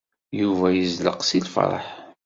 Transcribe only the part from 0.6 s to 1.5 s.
yezleq seg